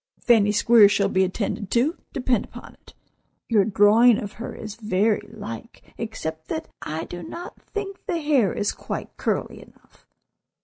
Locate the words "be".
1.09-1.23